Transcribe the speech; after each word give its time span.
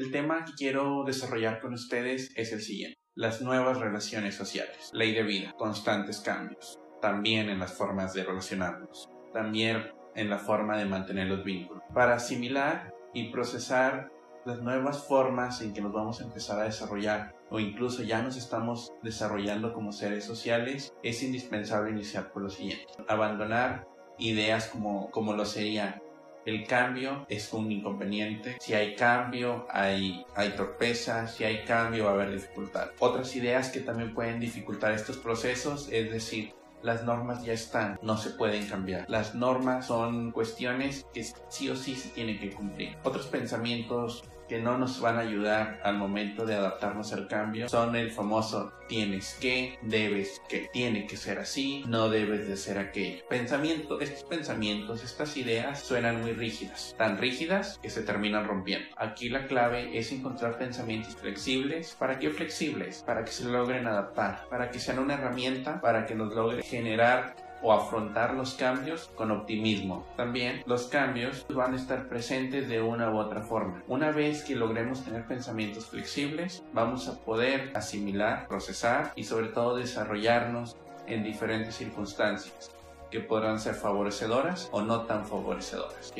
El 0.00 0.10
tema 0.10 0.46
que 0.46 0.54
quiero 0.54 1.04
desarrollar 1.04 1.60
con 1.60 1.74
ustedes 1.74 2.32
es 2.34 2.54
el 2.54 2.62
siguiente. 2.62 2.98
Las 3.14 3.42
nuevas 3.42 3.78
relaciones 3.78 4.34
sociales. 4.34 4.88
Ley 4.94 5.12
de 5.12 5.22
vida. 5.22 5.52
Constantes 5.58 6.20
cambios. 6.20 6.78
También 7.02 7.50
en 7.50 7.58
las 7.58 7.74
formas 7.74 8.14
de 8.14 8.24
relacionarnos. 8.24 9.10
También 9.34 9.92
en 10.14 10.30
la 10.30 10.38
forma 10.38 10.78
de 10.78 10.86
mantener 10.86 11.26
los 11.26 11.44
vínculos. 11.44 11.82
Para 11.92 12.14
asimilar 12.14 12.94
y 13.12 13.30
procesar 13.30 14.10
las 14.46 14.62
nuevas 14.62 15.06
formas 15.06 15.60
en 15.60 15.74
que 15.74 15.82
nos 15.82 15.92
vamos 15.92 16.22
a 16.22 16.24
empezar 16.24 16.58
a 16.60 16.64
desarrollar 16.64 17.34
o 17.50 17.60
incluso 17.60 18.02
ya 18.02 18.22
nos 18.22 18.38
estamos 18.38 18.94
desarrollando 19.02 19.74
como 19.74 19.92
seres 19.92 20.24
sociales, 20.24 20.94
es 21.02 21.22
indispensable 21.22 21.90
iniciar 21.90 22.32
por 22.32 22.40
lo 22.40 22.48
siguiente. 22.48 22.86
Abandonar 23.06 23.86
ideas 24.16 24.68
como, 24.68 25.10
como 25.10 25.34
lo 25.34 25.44
sería 25.44 26.00
el 26.46 26.66
cambio 26.66 27.26
es 27.28 27.52
un 27.52 27.70
inconveniente. 27.70 28.56
Si 28.60 28.74
hay 28.74 28.94
cambio, 28.94 29.66
hay, 29.70 30.24
hay 30.34 30.50
torpeza. 30.50 31.26
Si 31.28 31.44
hay 31.44 31.64
cambio, 31.64 32.04
va 32.04 32.10
a 32.10 32.14
haber 32.14 32.32
dificultad. 32.32 32.90
Otras 32.98 33.34
ideas 33.36 33.70
que 33.70 33.80
también 33.80 34.14
pueden 34.14 34.40
dificultar 34.40 34.92
estos 34.92 35.16
procesos 35.18 35.88
es 35.90 36.10
decir, 36.10 36.54
las 36.82 37.04
normas 37.04 37.44
ya 37.44 37.52
están, 37.52 37.98
no 38.02 38.16
se 38.16 38.30
pueden 38.30 38.66
cambiar. 38.66 39.04
Las 39.08 39.34
normas 39.34 39.86
son 39.86 40.32
cuestiones 40.32 41.06
que 41.12 41.26
sí 41.48 41.68
o 41.68 41.76
sí 41.76 41.94
se 41.94 42.08
tienen 42.10 42.38
que 42.38 42.50
cumplir. 42.52 42.96
Otros 43.04 43.26
pensamientos 43.26 44.24
que 44.50 44.58
no 44.58 44.76
nos 44.76 45.00
van 45.00 45.16
a 45.16 45.20
ayudar 45.20 45.80
al 45.84 45.96
momento 45.96 46.44
de 46.44 46.56
adaptarnos 46.56 47.12
al 47.12 47.28
cambio 47.28 47.68
son 47.68 47.94
el 47.94 48.10
famoso 48.10 48.72
tienes 48.88 49.38
que, 49.40 49.78
debes 49.82 50.42
que, 50.48 50.68
tiene 50.72 51.06
que 51.06 51.16
ser 51.16 51.38
así, 51.38 51.84
no 51.86 52.08
debes 52.08 52.48
de 52.48 52.56
ser 52.56 52.76
aquello. 52.76 53.24
Pensamiento, 53.28 54.00
estos 54.00 54.24
pensamientos, 54.24 55.04
estas 55.04 55.36
ideas 55.36 55.78
suenan 55.78 56.20
muy 56.20 56.32
rígidas, 56.32 56.96
tan 56.98 57.16
rígidas 57.18 57.78
que 57.80 57.90
se 57.90 58.02
terminan 58.02 58.48
rompiendo. 58.48 58.88
Aquí 58.96 59.28
la 59.28 59.46
clave 59.46 59.96
es 59.96 60.10
encontrar 60.10 60.58
pensamientos 60.58 61.14
flexibles. 61.14 61.94
¿Para 61.96 62.18
qué 62.18 62.30
flexibles? 62.30 63.04
Para 63.06 63.24
que 63.24 63.30
se 63.30 63.44
logren 63.44 63.86
adaptar, 63.86 64.48
para 64.50 64.72
que 64.72 64.80
sean 64.80 64.98
una 64.98 65.14
herramienta 65.14 65.80
para 65.80 66.04
que 66.06 66.16
nos 66.16 66.34
logre 66.34 66.64
generar 66.64 67.36
o 67.62 67.72
afrontar 67.72 68.34
los 68.34 68.54
cambios 68.54 69.10
con 69.14 69.30
optimismo. 69.30 70.06
También 70.16 70.62
los 70.66 70.84
cambios 70.84 71.46
van 71.48 71.74
a 71.74 71.76
estar 71.76 72.08
presentes 72.08 72.68
de 72.68 72.80
una 72.80 73.10
u 73.10 73.18
otra 73.18 73.42
forma. 73.42 73.82
Una 73.88 74.10
vez 74.10 74.44
que 74.44 74.56
logremos 74.56 75.04
tener 75.04 75.26
pensamientos 75.26 75.86
flexibles, 75.86 76.62
vamos 76.72 77.08
a 77.08 77.18
poder 77.20 77.72
asimilar, 77.74 78.48
procesar 78.48 79.12
y 79.16 79.24
sobre 79.24 79.48
todo 79.48 79.76
desarrollarnos 79.76 80.76
en 81.06 81.22
diferentes 81.22 81.74
circunstancias 81.74 82.70
que 83.10 83.20
podrán 83.20 83.58
ser 83.58 83.74
favorecedoras 83.74 84.68
o 84.72 84.82
no 84.82 85.02
tan 85.02 85.26
favorecedoras. 85.26 86.12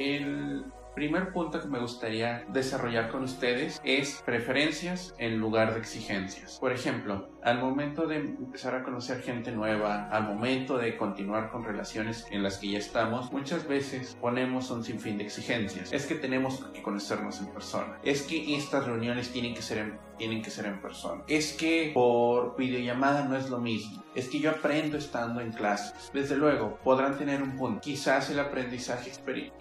Primer 0.94 1.32
punto 1.32 1.60
que 1.60 1.68
me 1.68 1.80
gustaría 1.80 2.44
desarrollar 2.48 3.10
con 3.10 3.24
ustedes 3.24 3.80
es 3.84 4.22
preferencias 4.24 5.14
en 5.18 5.38
lugar 5.38 5.74
de 5.74 5.80
exigencias. 5.80 6.58
Por 6.58 6.72
ejemplo, 6.72 7.28
al 7.42 7.58
momento 7.58 8.06
de 8.06 8.16
empezar 8.16 8.74
a 8.74 8.82
conocer 8.82 9.22
gente 9.22 9.52
nueva, 9.52 10.08
al 10.08 10.24
momento 10.24 10.78
de 10.78 10.96
continuar 10.96 11.50
con 11.50 11.64
relaciones 11.64 12.26
en 12.30 12.42
las 12.42 12.58
que 12.58 12.70
ya 12.70 12.78
estamos, 12.78 13.32
muchas 13.32 13.66
veces 13.66 14.16
ponemos 14.20 14.70
un 14.70 14.84
sinfín 14.84 15.18
de 15.18 15.24
exigencias. 15.24 15.92
Es 15.92 16.06
que 16.06 16.14
tenemos 16.14 16.64
que 16.72 16.82
conocernos 16.82 17.40
en 17.40 17.46
persona. 17.48 17.98
Es 18.02 18.22
que 18.22 18.56
estas 18.56 18.86
reuniones 18.86 19.30
tienen 19.32 19.54
que 19.54 19.62
ser 19.62 19.78
en, 19.78 19.98
tienen 20.20 20.42
que 20.42 20.50
ser 20.50 20.66
en 20.66 20.82
persona. 20.82 21.24
Es 21.26 21.54
que 21.54 21.92
por 21.94 22.54
videollamada 22.58 23.24
no 23.24 23.36
es 23.36 23.48
lo 23.48 23.58
mismo. 23.58 24.04
Es 24.14 24.28
que 24.28 24.38
yo 24.38 24.50
aprendo 24.50 24.98
estando 24.98 25.40
en 25.40 25.50
clases. 25.50 26.10
Desde 26.12 26.36
luego, 26.36 26.78
podrán 26.84 27.16
tener 27.16 27.42
un 27.42 27.56
punto. 27.56 27.80
Quizás 27.80 28.28
el 28.28 28.38
aprendizaje 28.38 29.10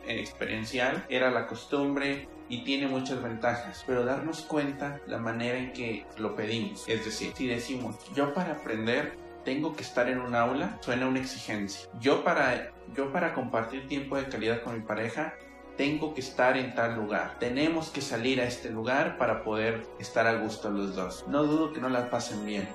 experiencial 0.06 1.06
era 1.08 1.32
la 1.32 1.48
costumbre, 1.48 2.28
y 2.50 2.64
tiene 2.64 2.88
muchas 2.88 3.22
ventajas, 3.22 3.84
pero 3.86 4.04
darnos 4.04 4.42
cuenta 4.42 5.00
la 5.06 5.20
manera 5.20 5.60
en 5.60 5.72
que 5.72 6.06
lo 6.18 6.36
pedimos. 6.36 6.84
Es 6.90 7.06
decir, 7.06 7.32
si 7.36 7.48
decimos, 7.48 7.96
yo 8.16 8.34
para 8.34 8.54
aprender 8.54 9.14
tengo 9.46 9.76
que 9.76 9.84
estar 9.84 10.10
en 10.10 10.20
un 10.20 10.36
aula, 10.36 10.78
suena 10.82 11.08
una 11.08 11.20
exigencia. 11.20 11.90
Yo 12.00 12.24
para, 12.24 12.72
yo 12.96 13.12
para 13.12 13.34
compartir 13.34 13.88
tiempo 13.88 14.18
de 14.18 14.28
calidad 14.28 14.64
con 14.64 14.74
mi 14.76 14.82
pareja, 14.82 15.36
tengo 15.80 16.14
que 16.14 16.20
estar 16.20 16.58
en 16.58 16.76
tal 16.76 16.96
lugar. 16.96 17.38
Tenemos 17.40 17.90
que 17.90 18.02
salir 18.02 18.42
a 18.42 18.44
este 18.44 18.70
lugar 18.70 19.18
para 19.18 19.46
poder 19.46 19.88
estar 19.98 20.28
a 20.28 20.34
gusto 20.34 20.70
los 20.70 20.94
dos. 20.94 21.24
No 21.26 21.46
dudo 21.46 21.72
que 21.72 21.80
no 21.80 21.88
la 21.88 22.10
pasen 22.10 22.46
bien. 22.46 22.68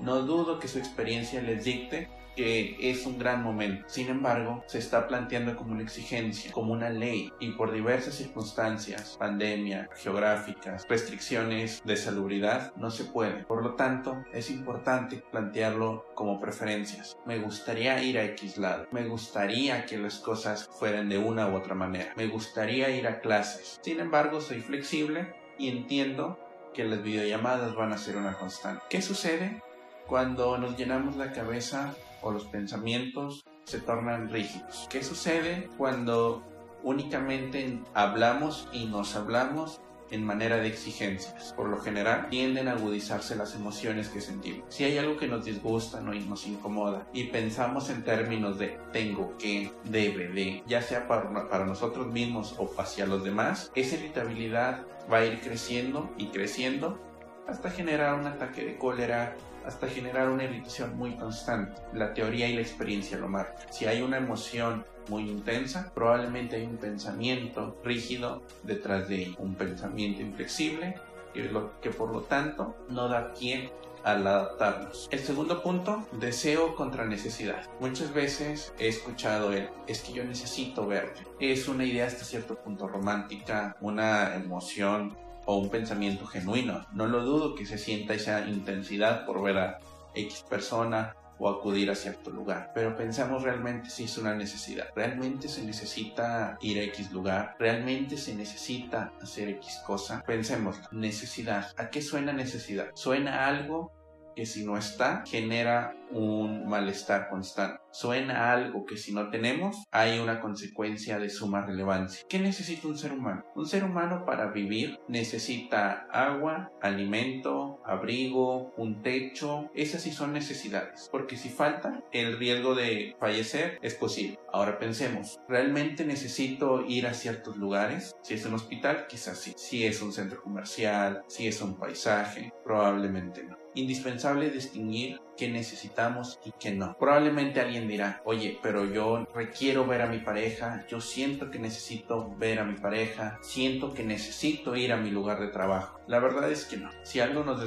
No 0.00 0.22
dudo 0.22 0.58
que 0.58 0.68
su 0.68 0.78
experiencia 0.78 1.42
les 1.42 1.64
dicte 1.64 2.08
que 2.38 2.76
es 2.78 3.04
un 3.04 3.18
gran 3.18 3.42
momento. 3.42 3.82
Sin 3.88 4.08
embargo, 4.08 4.62
se 4.68 4.78
está 4.78 5.08
planteando 5.08 5.56
como 5.56 5.72
una 5.72 5.82
exigencia, 5.82 6.52
como 6.52 6.72
una 6.72 6.88
ley, 6.88 7.32
y 7.40 7.50
por 7.50 7.72
diversas 7.72 8.14
circunstancias, 8.14 9.16
pandemia, 9.18 9.88
geográficas, 9.96 10.86
restricciones 10.88 11.82
de 11.84 11.96
salubridad, 11.96 12.72
no 12.76 12.92
se 12.92 13.06
puede. 13.06 13.42
Por 13.42 13.64
lo 13.64 13.74
tanto, 13.74 14.22
es 14.32 14.50
importante 14.50 15.16
plantearlo 15.32 16.06
como 16.14 16.38
preferencias. 16.38 17.16
Me 17.26 17.38
gustaría 17.38 18.00
ir 18.04 18.18
a 18.18 18.24
X 18.26 18.56
lado. 18.56 18.86
Me 18.92 19.08
gustaría 19.08 19.84
que 19.84 19.98
las 19.98 20.20
cosas 20.20 20.70
fueran 20.78 21.08
de 21.08 21.18
una 21.18 21.48
u 21.48 21.56
otra 21.56 21.74
manera. 21.74 22.12
Me 22.16 22.28
gustaría 22.28 22.88
ir 22.90 23.08
a 23.08 23.18
clases. 23.18 23.80
Sin 23.82 23.98
embargo, 23.98 24.40
soy 24.40 24.60
flexible 24.60 25.34
y 25.58 25.70
entiendo 25.70 26.38
que 26.72 26.84
las 26.84 27.02
videollamadas 27.02 27.74
van 27.74 27.92
a 27.92 27.98
ser 27.98 28.16
una 28.16 28.34
constante. 28.34 28.84
¿Qué 28.88 29.02
sucede 29.02 29.60
cuando 30.08 30.58
nos 30.58 30.76
llenamos 30.76 31.16
la 31.16 31.32
cabeza 31.32 31.94
o 32.22 32.32
los 32.32 32.46
pensamientos 32.46 33.44
se 33.64 33.80
tornan 33.80 34.30
rígidos. 34.30 34.86
¿Qué 34.90 35.04
sucede 35.04 35.68
cuando 35.76 36.42
únicamente 36.82 37.80
hablamos 37.94 38.68
y 38.72 38.86
nos 38.86 39.14
hablamos 39.14 39.80
en 40.10 40.24
manera 40.24 40.56
de 40.56 40.68
exigencias. 40.68 41.52
Por 41.54 41.68
lo 41.68 41.78
general, 41.80 42.28
tienden 42.30 42.68
a 42.68 42.72
agudizarse 42.72 43.36
las 43.36 43.54
emociones 43.54 44.08
que 44.08 44.20
sentimos. 44.20 44.74
Si 44.74 44.84
hay 44.84 44.96
algo 44.98 45.16
que 45.16 45.28
nos 45.28 45.44
disgusta 45.44 46.00
no, 46.00 46.14
y 46.14 46.20
nos 46.20 46.46
incomoda 46.46 47.06
y 47.12 47.24
pensamos 47.24 47.90
en 47.90 48.04
términos 48.04 48.58
de 48.58 48.78
tengo 48.92 49.36
que, 49.36 49.70
debe 49.84 50.28
de, 50.28 50.62
ya 50.66 50.82
sea 50.82 51.06
para, 51.06 51.48
para 51.48 51.66
nosotros 51.66 52.06
mismos 52.06 52.54
o 52.58 52.70
hacia 52.78 53.06
los 53.06 53.24
demás, 53.24 53.70
esa 53.74 53.96
irritabilidad 53.96 54.86
va 55.12 55.18
a 55.18 55.26
ir 55.26 55.40
creciendo 55.40 56.10
y 56.16 56.28
creciendo 56.28 56.98
hasta 57.46 57.70
generar 57.70 58.14
un 58.14 58.26
ataque 58.26 58.64
de 58.64 58.76
cólera, 58.76 59.34
hasta 59.68 59.86
generar 59.86 60.30
una 60.30 60.44
irritación 60.44 60.96
muy 60.96 61.14
constante. 61.16 61.80
La 61.92 62.14
teoría 62.14 62.48
y 62.48 62.54
la 62.54 62.62
experiencia 62.62 63.18
lo 63.18 63.28
marcan. 63.28 63.70
Si 63.70 63.84
hay 63.84 64.00
una 64.00 64.16
emoción 64.16 64.84
muy 65.08 65.28
intensa, 65.28 65.92
probablemente 65.94 66.56
hay 66.56 66.64
un 66.64 66.78
pensamiento 66.78 67.78
rígido 67.84 68.42
detrás 68.62 69.08
de 69.08 69.34
un 69.38 69.54
pensamiento 69.54 70.22
inflexible 70.22 70.94
que, 71.34 71.50
que 71.82 71.90
por 71.90 72.10
lo 72.10 72.22
tanto 72.22 72.76
no 72.88 73.08
da 73.08 73.34
pie 73.34 73.70
al 74.04 74.26
adaptarnos. 74.26 75.08
El 75.10 75.18
segundo 75.18 75.62
punto, 75.62 76.06
deseo 76.12 76.74
contra 76.74 77.04
necesidad. 77.04 77.68
Muchas 77.78 78.14
veces 78.14 78.72
he 78.78 78.88
escuchado 78.88 79.52
el 79.52 79.68
es 79.86 80.00
que 80.00 80.12
yo 80.12 80.24
necesito 80.24 80.86
verte. 80.86 81.22
Es 81.40 81.68
una 81.68 81.84
idea 81.84 82.06
hasta 82.06 82.24
cierto 82.24 82.56
punto 82.56 82.88
romántica, 82.88 83.76
una 83.80 84.34
emoción 84.34 85.16
o 85.48 85.56
un 85.56 85.70
pensamiento 85.70 86.26
genuino. 86.26 86.86
No 86.92 87.06
lo 87.06 87.24
dudo 87.24 87.54
que 87.54 87.64
se 87.64 87.78
sienta 87.78 88.12
esa 88.12 88.46
intensidad 88.46 89.24
por 89.24 89.42
ver 89.42 89.56
a 89.56 89.78
X 90.14 90.44
persona 90.48 91.16
o 91.38 91.48
acudir 91.48 91.90
a 91.90 91.94
cierto 91.94 92.30
lugar. 92.30 92.70
Pero 92.74 92.94
pensamos 92.94 93.42
realmente 93.42 93.88
si 93.88 94.04
es 94.04 94.18
una 94.18 94.34
necesidad. 94.34 94.88
Realmente 94.94 95.48
se 95.48 95.64
necesita 95.64 96.58
ir 96.60 96.78
a 96.78 96.82
X 96.82 97.12
lugar. 97.12 97.56
Realmente 97.58 98.18
se 98.18 98.34
necesita 98.34 99.10
hacer 99.22 99.48
X 99.48 99.80
cosa. 99.86 100.22
Pensemos, 100.26 100.78
necesidad. 100.92 101.72
¿A 101.78 101.88
qué 101.88 102.02
suena 102.02 102.34
necesidad? 102.34 102.90
Suena 102.92 103.46
algo 103.46 103.90
que 104.36 104.44
si 104.44 104.66
no 104.66 104.76
está 104.76 105.24
genera 105.26 105.96
un 106.10 106.68
malestar 106.68 107.28
constante. 107.28 107.80
Suena 107.90 108.52
algo 108.52 108.84
que 108.84 108.96
si 108.96 109.12
no 109.12 109.30
tenemos 109.30 109.84
hay 109.90 110.18
una 110.18 110.40
consecuencia 110.40 111.18
de 111.18 111.30
suma 111.30 111.64
relevancia. 111.64 112.24
¿Qué 112.28 112.38
necesita 112.38 112.88
un 112.88 112.98
ser 112.98 113.12
humano? 113.12 113.44
Un 113.54 113.66
ser 113.66 113.84
humano 113.84 114.24
para 114.26 114.50
vivir 114.52 114.98
necesita 115.08 116.06
agua, 116.12 116.70
alimento, 116.80 117.80
abrigo, 117.84 118.72
un 118.76 119.02
techo. 119.02 119.70
Esas 119.74 120.02
sí 120.02 120.12
son 120.12 120.32
necesidades. 120.32 121.08
Porque 121.10 121.36
si 121.36 121.48
falta, 121.48 122.02
el 122.12 122.38
riesgo 122.38 122.74
de 122.74 123.16
fallecer 123.18 123.78
es 123.82 123.94
posible. 123.94 124.38
Ahora 124.52 124.78
pensemos, 124.78 125.40
¿realmente 125.48 126.04
necesito 126.04 126.84
ir 126.86 127.06
a 127.06 127.14
ciertos 127.14 127.56
lugares? 127.56 128.14
Si 128.22 128.34
es 128.34 128.46
un 128.46 128.54
hospital, 128.54 129.06
quizás 129.08 129.38
sí. 129.38 129.54
Si 129.56 129.86
es 129.86 130.00
un 130.02 130.12
centro 130.12 130.42
comercial, 130.42 131.22
si 131.26 131.48
es 131.48 131.60
un 131.60 131.76
paisaje, 131.76 132.52
probablemente 132.64 133.44
no 133.44 133.58
indispensable 133.74 134.50
distinguir 134.50 135.20
qué 135.36 135.48
necesitamos 135.48 135.97
y 136.44 136.52
qué 136.60 136.70
no. 136.70 136.96
Probablemente 136.96 137.60
alguien 137.60 137.88
dirá, 137.88 138.22
oye, 138.24 138.58
pero 138.62 138.84
yo 138.84 139.26
requiero 139.34 139.84
ver 139.84 140.02
a 140.02 140.06
mi 140.06 140.18
pareja, 140.18 140.86
yo 140.88 141.00
siento 141.00 141.50
que 141.50 141.58
necesito 141.58 142.32
ver 142.36 142.60
a 142.60 142.64
mi 142.64 142.76
pareja, 142.76 143.38
siento 143.42 143.92
que 143.92 144.04
necesito 144.04 144.76
ir 144.76 144.92
a 144.92 144.96
mi 144.96 145.10
lugar 145.10 145.40
de 145.40 145.48
trabajo. 145.48 145.98
La 146.06 146.20
verdad 146.20 146.52
es 146.52 146.66
que 146.66 146.76
no. 146.76 146.90
Si 147.02 147.18
algo 147.18 147.42
nos 147.42 147.60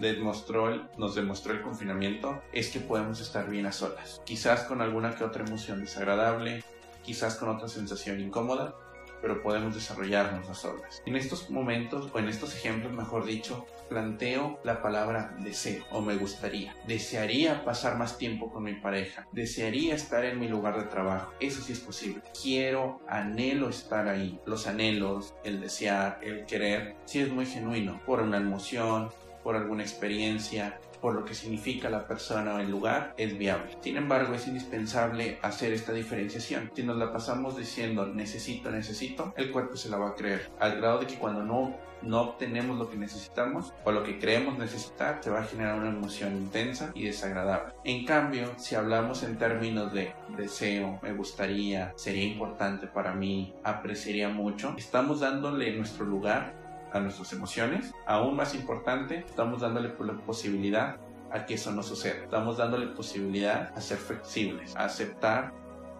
demostró, 0.00 0.88
nos 0.98 1.14
demostró 1.14 1.52
el 1.52 1.62
confinamiento 1.62 2.42
es 2.52 2.70
que 2.70 2.80
podemos 2.80 3.20
estar 3.20 3.48
bien 3.48 3.66
a 3.66 3.72
solas. 3.72 4.20
Quizás 4.24 4.62
con 4.62 4.80
alguna 4.80 5.14
que 5.14 5.22
otra 5.22 5.44
emoción 5.44 5.80
desagradable, 5.80 6.64
quizás 7.04 7.36
con 7.36 7.50
otra 7.50 7.68
sensación 7.68 8.18
incómoda, 8.18 8.74
pero 9.22 9.42
podemos 9.42 9.74
desarrollarnos 9.74 10.46
las 10.46 10.58
solas. 10.58 11.02
En 11.06 11.16
estos 11.16 11.50
momentos, 11.50 12.10
o 12.12 12.18
en 12.18 12.28
estos 12.28 12.54
ejemplos, 12.54 12.92
mejor 12.92 13.24
dicho, 13.24 13.66
planteo 13.88 14.60
la 14.64 14.82
palabra 14.82 15.34
deseo 15.40 15.84
o 15.90 16.00
me 16.00 16.16
gustaría. 16.16 16.74
Desearía 16.86 17.64
pasar 17.64 17.96
más 17.96 18.18
tiempo 18.18 18.50
con 18.50 18.64
mi 18.64 18.74
pareja. 18.74 19.26
Desearía 19.32 19.94
estar 19.94 20.24
en 20.24 20.38
mi 20.38 20.48
lugar 20.48 20.78
de 20.78 20.84
trabajo. 20.84 21.32
Eso 21.40 21.60
sí 21.62 21.72
es 21.72 21.80
posible. 21.80 22.22
Quiero, 22.40 23.00
anhelo 23.08 23.68
estar 23.68 24.08
ahí. 24.08 24.40
Los 24.46 24.66
anhelos, 24.66 25.34
el 25.44 25.60
desear, 25.60 26.20
el 26.22 26.44
querer, 26.46 26.96
sí 27.04 27.20
es 27.20 27.30
muy 27.30 27.46
genuino. 27.46 28.00
Por 28.04 28.20
una 28.20 28.38
emoción, 28.38 29.10
por 29.42 29.56
alguna 29.56 29.82
experiencia, 29.82 30.80
por 31.00 31.14
lo 31.14 31.24
que 31.24 31.34
significa 31.34 31.90
la 31.90 32.06
persona 32.06 32.54
o 32.54 32.58
el 32.58 32.70
lugar, 32.70 33.14
es 33.16 33.36
viable. 33.36 33.76
Sin 33.80 33.96
embargo, 33.96 34.34
es 34.34 34.46
indispensable 34.46 35.38
hacer 35.42 35.72
esta 35.72 35.92
diferenciación. 35.92 36.70
Si 36.74 36.82
nos 36.82 36.96
la 36.96 37.12
pasamos 37.12 37.56
diciendo 37.56 38.06
necesito, 38.06 38.70
necesito, 38.70 39.32
el 39.36 39.50
cuerpo 39.50 39.76
se 39.76 39.88
la 39.88 39.98
va 39.98 40.08
a 40.08 40.14
creer, 40.14 40.50
al 40.58 40.76
grado 40.76 41.00
de 41.00 41.06
que 41.06 41.18
cuando 41.18 41.42
no 41.42 41.86
no 42.02 42.20
obtenemos 42.20 42.78
lo 42.78 42.88
que 42.88 42.96
necesitamos 42.96 43.72
o 43.84 43.92
lo 43.92 44.02
que 44.02 44.18
creemos 44.18 44.58
necesitar, 44.58 45.20
se 45.22 45.30
va 45.30 45.40
a 45.40 45.44
generar 45.44 45.78
una 45.78 45.88
emoción 45.88 46.36
intensa 46.36 46.90
y 46.94 47.04
desagradable. 47.04 47.74
En 47.84 48.04
cambio, 48.04 48.52
si 48.56 48.74
hablamos 48.74 49.22
en 49.22 49.36
términos 49.38 49.92
de 49.92 50.12
deseo, 50.36 50.98
me 51.02 51.12
gustaría, 51.12 51.92
sería 51.96 52.24
importante 52.24 52.86
para 52.86 53.12
mí, 53.12 53.54
apreciaría 53.64 54.28
mucho, 54.28 54.74
estamos 54.76 55.20
dándole 55.20 55.74
nuestro 55.76 56.04
lugar 56.04 56.54
a 56.92 57.00
nuestras 57.00 57.32
emociones. 57.32 57.92
Aún 58.06 58.36
más 58.36 58.54
importante, 58.54 59.18
estamos 59.18 59.60
dándole 59.60 59.94
la 59.98 60.16
posibilidad 60.18 60.96
a 61.30 61.46
que 61.46 61.54
eso 61.54 61.72
no 61.72 61.82
suceda. 61.82 62.22
Estamos 62.22 62.56
dándole 62.56 62.86
posibilidad 62.88 63.72
a 63.76 63.80
ser 63.80 63.98
flexibles, 63.98 64.76
a 64.76 64.84
aceptar 64.84 65.52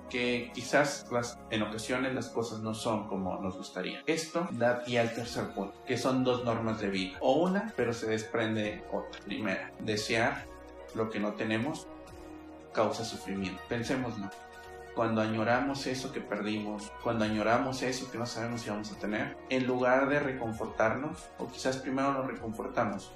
que 0.08 0.50
quizás 0.54 1.06
en 1.50 1.62
ocasiones 1.62 2.14
las 2.14 2.28
cosas 2.28 2.60
no 2.60 2.74
son 2.74 3.08
como 3.08 3.40
nos 3.40 3.56
gustaría. 3.56 4.02
Esto 4.06 4.46
da 4.52 4.84
pie 4.84 5.00
al 5.00 5.12
tercer 5.12 5.48
punto, 5.48 5.74
que 5.84 5.98
son 5.98 6.22
dos 6.24 6.44
normas 6.44 6.80
de 6.80 6.90
vida. 6.90 7.18
O 7.20 7.42
una, 7.42 7.72
pero 7.76 7.92
se 7.92 8.06
desprende 8.06 8.84
otra. 8.92 9.20
Primera, 9.24 9.72
desear 9.80 10.46
lo 10.94 11.10
que 11.10 11.18
no 11.18 11.32
tenemos 11.32 11.88
causa 12.72 13.04
sufrimiento. 13.04 13.60
Pensémoslo. 13.68 14.30
Cuando 14.96 15.20
añoramos 15.20 15.86
eso 15.86 16.10
que 16.10 16.22
perdimos, 16.22 16.90
cuando 17.02 17.26
añoramos 17.26 17.82
eso 17.82 18.10
que 18.10 18.16
no 18.16 18.24
sabemos 18.24 18.62
si 18.62 18.70
vamos 18.70 18.90
a 18.90 18.98
tener, 18.98 19.36
en 19.50 19.66
lugar 19.66 20.08
de 20.08 20.20
reconfortarnos, 20.20 21.28
o 21.36 21.48
quizás 21.48 21.76
primero 21.76 22.14
nos 22.14 22.26
reconfortamos, 22.26 23.12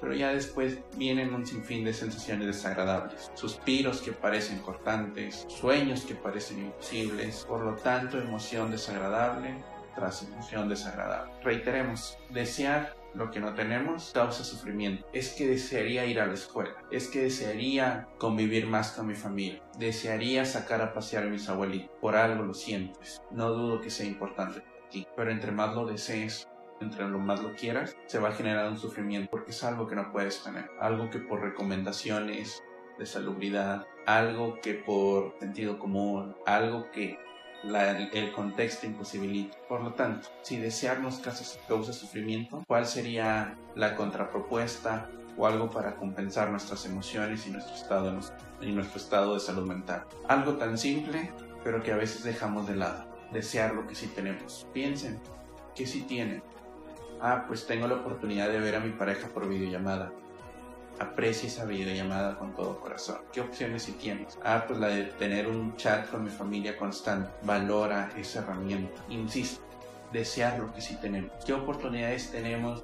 pero 0.00 0.14
ya 0.14 0.30
después 0.32 0.78
vienen 0.96 1.34
un 1.34 1.46
sinfín 1.46 1.84
de 1.84 1.92
sensaciones 1.92 2.46
desagradables, 2.46 3.30
suspiros 3.34 4.00
que 4.00 4.12
parecen 4.12 4.60
cortantes, 4.60 5.44
sueños 5.48 6.06
que 6.06 6.14
parecen 6.14 6.60
imposibles, 6.60 7.44
por 7.46 7.60
lo 7.60 7.74
tanto 7.74 8.18
emoción 8.18 8.70
desagradable 8.70 9.62
tras 9.94 10.22
emoción 10.22 10.66
desagradable. 10.70 11.30
Reiteremos, 11.44 12.16
desear 12.30 12.96
lo 13.18 13.30
que 13.30 13.40
no 13.40 13.52
tenemos 13.54 14.12
causa 14.14 14.44
sufrimiento. 14.44 15.06
Es 15.12 15.34
que 15.34 15.46
desearía 15.46 16.06
ir 16.06 16.20
a 16.20 16.26
la 16.26 16.34
escuela, 16.34 16.76
es 16.90 17.08
que 17.08 17.22
desearía 17.22 18.08
convivir 18.18 18.66
más 18.66 18.92
con 18.92 19.08
mi 19.08 19.14
familia, 19.14 19.62
desearía 19.76 20.44
sacar 20.44 20.80
a 20.80 20.94
pasear 20.94 21.24
a 21.24 21.28
mis 21.28 21.48
abuelitos. 21.48 21.90
Por 22.00 22.16
algo 22.16 22.44
lo 22.44 22.54
sientes, 22.54 23.20
no 23.30 23.50
dudo 23.50 23.80
que 23.80 23.90
sea 23.90 24.06
importante 24.06 24.60
para 24.60 24.88
ti, 24.88 25.06
pero 25.16 25.30
entre 25.30 25.50
más 25.50 25.74
lo 25.74 25.84
desees, 25.84 26.46
entre 26.80 27.08
lo 27.08 27.18
más 27.18 27.42
lo 27.42 27.54
quieras, 27.54 27.96
se 28.06 28.20
va 28.20 28.28
a 28.28 28.34
generar 28.34 28.68
un 28.70 28.78
sufrimiento 28.78 29.28
porque 29.30 29.50
es 29.50 29.64
algo 29.64 29.88
que 29.88 29.96
no 29.96 30.12
puedes 30.12 30.42
tener, 30.42 30.70
algo 30.80 31.10
que 31.10 31.18
por 31.18 31.40
recomendaciones 31.40 32.62
de 32.98 33.06
salubridad, 33.06 33.84
algo 34.06 34.58
que 34.60 34.74
por 34.74 35.34
sentido 35.40 35.78
común, 35.78 36.36
algo 36.46 36.90
que 36.92 37.18
el 37.64 38.32
contexto 38.32 38.86
imposibilita. 38.86 39.56
Por 39.68 39.82
lo 39.82 39.92
tanto, 39.94 40.28
si 40.42 40.56
desearnos 40.58 41.20
causa 41.66 41.92
sufrimiento, 41.92 42.64
¿cuál 42.66 42.86
sería 42.86 43.56
la 43.74 43.96
contrapropuesta 43.96 45.10
o 45.36 45.46
algo 45.46 45.70
para 45.70 45.96
compensar 45.96 46.50
nuestras 46.50 46.84
emociones 46.86 47.46
y 47.46 47.50
nuestro 47.50 47.74
estado, 47.74 48.18
y 48.60 48.72
nuestro 48.72 48.98
estado 48.98 49.34
de 49.34 49.40
salud 49.40 49.66
mental? 49.66 50.04
Algo 50.28 50.54
tan 50.54 50.78
simple, 50.78 51.30
pero 51.64 51.82
que 51.82 51.92
a 51.92 51.96
veces 51.96 52.24
dejamos 52.24 52.68
de 52.68 52.76
lado. 52.76 53.06
Desear 53.32 53.74
lo 53.74 53.86
que 53.86 53.94
sí 53.94 54.06
tenemos. 54.08 54.66
Piensen, 54.72 55.20
¿qué 55.74 55.86
sí 55.86 56.02
tienen? 56.02 56.42
Ah, 57.20 57.44
pues 57.46 57.66
tengo 57.66 57.88
la 57.88 57.96
oportunidad 57.96 58.48
de 58.48 58.60
ver 58.60 58.76
a 58.76 58.80
mi 58.80 58.90
pareja 58.90 59.28
por 59.28 59.48
videollamada. 59.48 60.12
Aprecia 61.00 61.48
esa 61.48 61.64
videollamada 61.64 62.38
con 62.38 62.54
todo 62.54 62.80
corazón. 62.80 63.18
¿Qué 63.32 63.40
opciones 63.40 63.84
si 63.84 63.92
tienes? 63.92 64.38
Ah, 64.42 64.64
pues 64.66 64.78
la 64.78 64.88
de 64.88 65.04
tener 65.04 65.46
un 65.46 65.76
chat 65.76 66.10
con 66.10 66.24
mi 66.24 66.30
familia 66.30 66.76
constante. 66.76 67.30
Valora 67.42 68.10
esa 68.16 68.40
herramienta. 68.40 69.02
Insisto, 69.08 69.62
desear 70.12 70.58
lo 70.58 70.72
que 70.72 70.80
sí 70.80 70.96
tenemos. 71.00 71.32
¿Qué 71.44 71.52
oportunidades 71.52 72.30
tenemos 72.30 72.82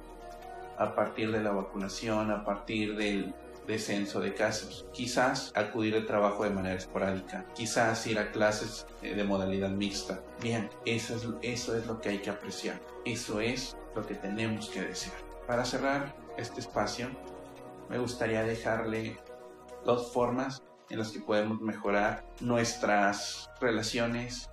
a 0.77 0.95
partir 0.95 1.31
de 1.31 1.41
la 1.41 1.51
vacunación, 1.51 2.31
a 2.31 2.43
partir 2.43 2.95
del 2.95 3.33
descenso 3.67 4.19
de 4.19 4.33
casos. 4.33 4.85
Quizás 4.93 5.51
acudir 5.55 5.95
al 5.95 6.05
trabajo 6.05 6.43
de 6.43 6.49
manera 6.51 6.75
esporádica, 6.75 7.45
quizás 7.55 8.05
ir 8.07 8.19
a 8.19 8.31
clases 8.31 8.85
eh, 9.01 9.15
de 9.15 9.23
modalidad 9.23 9.69
mixta. 9.69 10.19
Bien, 10.41 10.69
eso 10.85 11.15
es, 11.15 11.27
eso 11.41 11.75
es 11.75 11.85
lo 11.87 11.99
que 11.99 12.09
hay 12.09 12.19
que 12.19 12.29
apreciar, 12.29 12.79
eso 13.05 13.39
es 13.39 13.75
lo 13.95 14.05
que 14.05 14.15
tenemos 14.15 14.69
que 14.69 14.81
desear. 14.81 15.17
Para 15.47 15.65
cerrar 15.65 16.15
este 16.37 16.59
espacio, 16.59 17.09
me 17.89 17.97
gustaría 17.99 18.43
dejarle 18.43 19.17
dos 19.83 20.11
formas 20.11 20.63
en 20.89 20.99
las 20.99 21.11
que 21.11 21.19
podemos 21.19 21.61
mejorar 21.61 22.25
nuestras 22.41 23.49
relaciones, 23.59 24.49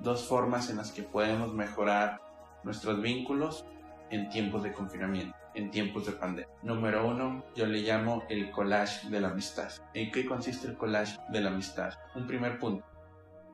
dos 0.00 0.26
formas 0.26 0.70
en 0.70 0.76
las 0.76 0.92
que 0.92 1.02
podemos 1.02 1.52
mejorar 1.54 2.20
nuestros 2.64 3.00
vínculos 3.00 3.64
en 4.10 4.28
tiempos 4.28 4.62
de 4.62 4.72
confinamiento, 4.72 5.36
en 5.54 5.70
tiempos 5.70 6.06
de 6.06 6.12
pandemia. 6.12 6.52
Número 6.62 7.06
uno, 7.06 7.44
yo 7.54 7.66
le 7.66 7.80
llamo 7.80 8.24
el 8.28 8.50
collage 8.50 9.08
de 9.08 9.20
la 9.20 9.28
amistad. 9.28 9.70
¿En 9.94 10.10
qué 10.10 10.26
consiste 10.26 10.68
el 10.68 10.76
collage 10.76 11.18
de 11.30 11.40
la 11.40 11.50
amistad? 11.50 11.94
Un 12.14 12.26
primer 12.26 12.58
punto, 12.58 12.84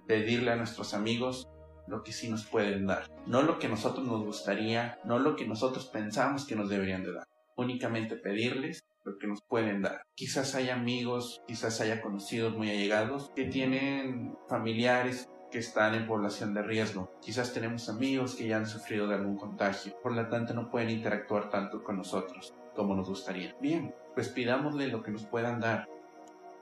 pedirle 0.06 0.52
a 0.52 0.56
nuestros 0.56 0.94
amigos 0.94 1.48
lo 1.86 2.02
que 2.02 2.12
sí 2.12 2.28
nos 2.28 2.44
pueden 2.44 2.86
dar. 2.86 3.10
No 3.26 3.42
lo 3.42 3.58
que 3.58 3.68
nosotros 3.68 4.06
nos 4.06 4.24
gustaría, 4.24 4.98
no 5.04 5.18
lo 5.18 5.36
que 5.36 5.46
nosotros 5.46 5.86
pensamos 5.86 6.46
que 6.46 6.56
nos 6.56 6.68
deberían 6.68 7.02
de 7.02 7.14
dar. 7.14 7.26
Únicamente 7.58 8.14
pedirles 8.14 8.84
lo 9.04 9.18
que 9.18 9.26
nos 9.26 9.42
pueden 9.42 9.82
dar. 9.82 10.02
Quizás 10.14 10.54
haya 10.54 10.74
amigos, 10.74 11.42
quizás 11.48 11.80
haya 11.80 12.00
conocidos 12.00 12.56
muy 12.56 12.70
allegados 12.70 13.32
que 13.34 13.46
tienen 13.46 14.36
familiares 14.48 15.28
que 15.50 15.58
están 15.58 15.96
en 15.96 16.06
población 16.06 16.54
de 16.54 16.62
riesgo. 16.62 17.10
Quizás 17.20 17.52
tenemos 17.52 17.88
amigos 17.88 18.36
que 18.36 18.46
ya 18.46 18.58
han 18.58 18.68
sufrido 18.68 19.08
de 19.08 19.16
algún 19.16 19.36
contagio, 19.36 19.98
por 20.00 20.14
lo 20.14 20.28
tanto 20.28 20.54
no 20.54 20.70
pueden 20.70 20.90
interactuar 20.90 21.50
tanto 21.50 21.82
con 21.82 21.96
nosotros 21.96 22.54
como 22.76 22.94
nos 22.94 23.08
gustaría. 23.08 23.56
Bien, 23.60 23.92
pues 24.14 24.28
pidámosle 24.28 24.86
lo 24.86 25.02
que 25.02 25.10
nos 25.10 25.26
puedan 25.26 25.58
dar. 25.58 25.88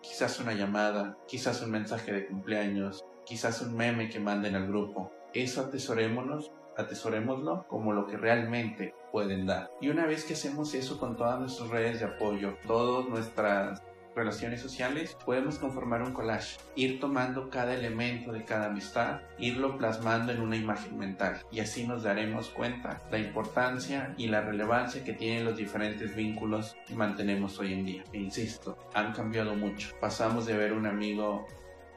Quizás 0.00 0.40
una 0.40 0.54
llamada, 0.54 1.18
quizás 1.28 1.60
un 1.62 1.72
mensaje 1.72 2.10
de 2.10 2.26
cumpleaños, 2.26 3.04
quizás 3.26 3.60
un 3.60 3.76
meme 3.76 4.08
que 4.08 4.18
manden 4.18 4.54
al 4.54 4.66
grupo. 4.66 5.12
Eso 5.34 5.60
atesorémonos, 5.60 6.52
atesorémoslo 6.78 7.66
como 7.68 7.92
lo 7.92 8.06
que 8.06 8.16
realmente 8.16 8.94
pueden 9.16 9.46
dar. 9.46 9.70
Y 9.80 9.88
una 9.88 10.04
vez 10.04 10.26
que 10.26 10.34
hacemos 10.34 10.74
eso 10.74 11.00
con 11.00 11.16
todas 11.16 11.40
nuestras 11.40 11.70
redes 11.70 12.00
de 12.00 12.04
apoyo, 12.04 12.58
todas 12.66 13.08
nuestras 13.08 13.82
relaciones 14.14 14.60
sociales, 14.60 15.16
podemos 15.24 15.58
conformar 15.58 16.02
un 16.02 16.12
collage, 16.12 16.58
ir 16.74 17.00
tomando 17.00 17.48
cada 17.48 17.72
elemento 17.72 18.30
de 18.30 18.44
cada 18.44 18.66
amistad, 18.66 19.22
irlo 19.38 19.78
plasmando 19.78 20.32
en 20.32 20.42
una 20.42 20.56
imagen 20.56 20.98
mental 20.98 21.40
y 21.50 21.60
así 21.60 21.86
nos 21.86 22.02
daremos 22.02 22.50
cuenta 22.50 23.00
la 23.10 23.18
importancia 23.18 24.14
y 24.18 24.26
la 24.26 24.42
relevancia 24.42 25.02
que 25.02 25.14
tienen 25.14 25.46
los 25.46 25.56
diferentes 25.56 26.14
vínculos 26.14 26.76
que 26.86 26.94
mantenemos 26.94 27.58
hoy 27.58 27.72
en 27.72 27.86
día. 27.86 28.04
E 28.12 28.18
insisto, 28.18 28.76
han 28.92 29.14
cambiado 29.14 29.54
mucho. 29.54 29.92
Pasamos 29.98 30.44
de 30.44 30.58
ver 30.58 30.74
un 30.74 30.84
amigo 30.84 31.46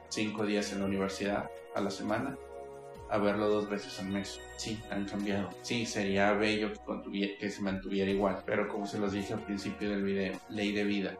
cinco 0.08 0.46
días 0.46 0.72
en 0.72 0.78
la 0.78 0.86
universidad 0.86 1.50
a 1.74 1.82
la 1.82 1.90
semana 1.90 2.38
a 3.10 3.18
verlo 3.18 3.48
dos 3.48 3.68
veces 3.68 3.98
al 4.00 4.08
mes. 4.08 4.40
Sí, 4.56 4.80
han 4.90 5.04
cambiado. 5.04 5.50
Sí, 5.62 5.86
sería 5.86 6.32
bello 6.32 6.72
que, 6.72 7.36
que 7.38 7.50
se 7.50 7.62
mantuviera 7.62 8.10
igual, 8.10 8.42
pero 8.46 8.68
como 8.68 8.86
se 8.86 8.98
los 8.98 9.12
dije 9.12 9.34
al 9.34 9.44
principio 9.44 9.90
del 9.90 10.02
video, 10.02 10.38
ley 10.48 10.72
de 10.72 10.84
vida 10.84 11.16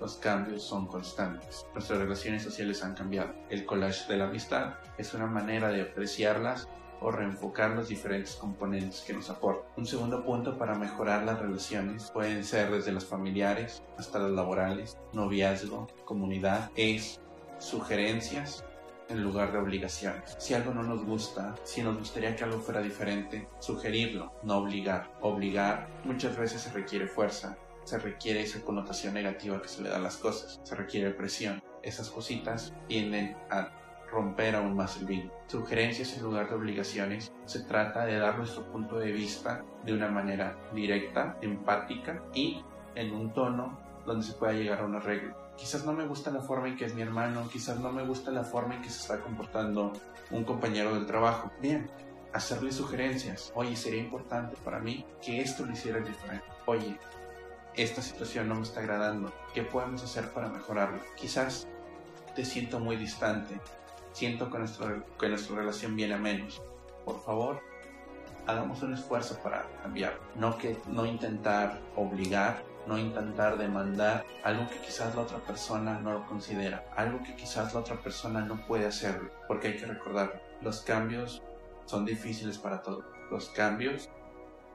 los 0.00 0.16
cambios 0.16 0.62
son 0.62 0.86
constantes. 0.86 1.66
Nuestras 1.74 1.98
relaciones 1.98 2.42
sociales 2.42 2.82
han 2.84 2.94
cambiado. 2.94 3.34
El 3.50 3.64
collage 3.66 4.06
de 4.08 4.18
la 4.18 4.26
amistad 4.26 4.74
es 4.96 5.14
una 5.14 5.26
manera 5.26 5.70
de 5.70 5.82
apreciarlas 5.82 6.68
o 7.00 7.10
reenfocar 7.10 7.70
los 7.70 7.88
diferentes 7.88 8.34
componentes 8.34 9.02
que 9.06 9.12
nos 9.12 9.30
aportan. 9.30 9.70
Un 9.76 9.86
segundo 9.86 10.24
punto 10.24 10.58
para 10.58 10.74
mejorar 10.74 11.24
las 11.24 11.38
relaciones 11.38 12.10
pueden 12.10 12.44
ser 12.44 12.70
desde 12.70 12.92
las 12.92 13.04
familiares 13.04 13.82
hasta 13.96 14.18
las 14.18 14.32
laborales, 14.32 14.96
noviazgo, 15.12 15.86
comunidad, 16.04 16.70
es 16.74 17.20
sugerencias 17.58 18.64
en 19.08 19.22
lugar 19.22 19.52
de 19.52 19.58
obligaciones. 19.58 20.36
Si 20.38 20.54
algo 20.54 20.72
no 20.72 20.82
nos 20.82 21.04
gusta, 21.04 21.54
si 21.64 21.82
nos 21.82 21.98
gustaría 21.98 22.36
que 22.36 22.44
algo 22.44 22.60
fuera 22.60 22.80
diferente, 22.80 23.48
sugerirlo, 23.58 24.32
no 24.42 24.58
obligar. 24.58 25.10
Obligar 25.20 25.88
muchas 26.04 26.36
veces 26.36 26.62
se 26.62 26.72
requiere 26.72 27.06
fuerza, 27.06 27.56
se 27.84 27.98
requiere 27.98 28.42
esa 28.42 28.62
connotación 28.62 29.14
negativa 29.14 29.62
que 29.62 29.68
se 29.68 29.82
le 29.82 29.88
da 29.88 29.96
a 29.96 30.00
las 30.00 30.16
cosas, 30.16 30.60
se 30.62 30.74
requiere 30.74 31.10
presión. 31.10 31.62
Esas 31.82 32.10
cositas 32.10 32.74
tienden 32.86 33.36
a 33.50 33.70
romper 34.10 34.56
aún 34.56 34.74
más 34.74 34.98
el 34.98 35.06
vínculo. 35.06 35.34
Sugerencias 35.46 36.16
en 36.16 36.24
lugar 36.24 36.48
de 36.48 36.56
obligaciones. 36.56 37.32
Se 37.44 37.60
trata 37.64 38.04
de 38.04 38.18
dar 38.18 38.36
nuestro 38.36 38.70
punto 38.70 38.98
de 38.98 39.12
vista 39.12 39.64
de 39.84 39.92
una 39.92 40.08
manera 40.08 40.58
directa, 40.74 41.38
empática 41.40 42.22
y 42.34 42.62
en 42.94 43.12
un 43.12 43.32
tono 43.32 43.78
donde 44.06 44.24
se 44.24 44.34
pueda 44.34 44.52
llegar 44.52 44.80
a 44.80 44.84
un 44.84 44.96
arreglo. 44.96 45.47
Quizás 45.58 45.84
no 45.84 45.92
me 45.92 46.06
gusta 46.06 46.30
la 46.30 46.40
forma 46.40 46.68
en 46.68 46.76
que 46.76 46.84
es 46.84 46.94
mi 46.94 47.02
hermano, 47.02 47.48
quizás 47.52 47.80
no 47.80 47.90
me 47.90 48.04
gusta 48.04 48.30
la 48.30 48.44
forma 48.44 48.76
en 48.76 48.82
que 48.82 48.90
se 48.90 49.00
está 49.00 49.20
comportando 49.20 49.92
un 50.30 50.44
compañero 50.44 50.94
del 50.94 51.04
trabajo. 51.04 51.50
Bien, 51.60 51.90
hacerle 52.32 52.70
sugerencias. 52.70 53.52
Oye, 53.56 53.74
sería 53.74 54.00
importante 54.00 54.56
para 54.64 54.78
mí 54.78 55.04
que 55.20 55.40
esto 55.40 55.66
lo 55.66 55.72
hiciera 55.72 55.98
diferente. 55.98 56.46
Oye, 56.66 56.96
esta 57.74 58.02
situación 58.02 58.48
no 58.48 58.54
me 58.54 58.62
está 58.62 58.80
agradando. 58.80 59.32
¿Qué 59.52 59.62
podemos 59.62 60.02
hacer 60.04 60.30
para 60.32 60.48
mejorarlo? 60.48 61.00
Quizás 61.16 61.66
te 62.36 62.44
siento 62.44 62.78
muy 62.78 62.96
distante. 62.96 63.60
Siento 64.12 64.50
que, 64.50 64.58
nuestra, 64.58 65.04
que 65.18 65.28
nuestra 65.28 65.56
relación 65.56 65.96
viene 65.96 66.14
a 66.14 66.18
menos. 66.18 66.62
Por 67.04 67.20
favor, 67.20 67.60
hagamos 68.48 68.82
un 68.82 68.94
esfuerzo 68.94 69.38
para 69.42 69.66
cambiar. 69.82 70.18
No, 70.34 70.56
que, 70.58 70.78
no 70.88 71.04
intentar 71.06 71.78
obligar, 71.94 72.64
no 72.86 72.98
intentar 72.98 73.58
demandar 73.58 74.24
algo 74.42 74.66
que 74.68 74.78
quizás 74.78 75.14
la 75.14 75.22
otra 75.22 75.38
persona 75.38 76.00
no 76.00 76.14
lo 76.14 76.26
considera, 76.26 76.84
algo 76.96 77.22
que 77.22 77.36
quizás 77.36 77.74
la 77.74 77.80
otra 77.80 77.96
persona 77.96 78.40
no 78.40 78.66
puede 78.66 78.86
hacerlo. 78.86 79.30
Porque 79.46 79.68
hay 79.68 79.76
que 79.76 79.86
recordar, 79.86 80.42
los 80.62 80.80
cambios 80.80 81.42
son 81.84 82.06
difíciles 82.06 82.56
para 82.58 82.82
todos. 82.82 83.04
Los 83.30 83.50
cambios 83.50 84.08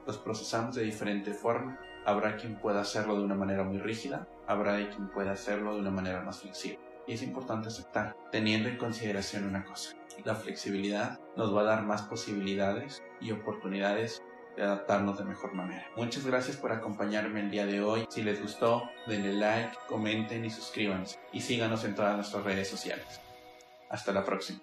los 0.06 0.18
procesamos 0.18 0.76
de 0.76 0.84
diferente 0.84 1.34
forma. 1.34 1.78
Habrá 2.06 2.36
quien 2.36 2.56
pueda 2.56 2.82
hacerlo 2.82 3.18
de 3.18 3.24
una 3.24 3.34
manera 3.34 3.64
muy 3.64 3.78
rígida, 3.78 4.28
habrá 4.46 4.76
quien 4.90 5.08
pueda 5.08 5.32
hacerlo 5.32 5.74
de 5.74 5.80
una 5.80 5.90
manera 5.90 6.20
más 6.20 6.40
flexible. 6.40 6.78
Y 7.06 7.14
es 7.14 7.22
importante 7.22 7.68
aceptar, 7.68 8.16
teniendo 8.30 8.68
en 8.68 8.78
consideración 8.78 9.44
una 9.44 9.64
cosa. 9.64 9.94
La 10.24 10.34
flexibilidad 10.34 11.20
nos 11.36 11.54
va 11.54 11.62
a 11.62 11.64
dar 11.64 11.82
más 11.82 12.02
posibilidades 12.02 13.02
y 13.20 13.32
oportunidades 13.32 14.22
de 14.56 14.62
adaptarnos 14.62 15.18
de 15.18 15.24
mejor 15.24 15.54
manera. 15.54 15.84
Muchas 15.96 16.24
gracias 16.24 16.56
por 16.56 16.72
acompañarme 16.72 17.40
el 17.40 17.50
día 17.50 17.66
de 17.66 17.82
hoy. 17.82 18.06
Si 18.08 18.22
les 18.22 18.40
gustó, 18.40 18.88
denle 19.06 19.32
like, 19.32 19.76
comenten 19.88 20.44
y 20.44 20.50
suscríbanse. 20.50 21.18
Y 21.32 21.40
síganos 21.40 21.84
en 21.84 21.94
todas 21.94 22.16
nuestras 22.16 22.44
redes 22.44 22.68
sociales. 22.68 23.20
Hasta 23.90 24.12
la 24.12 24.24
próxima. 24.24 24.60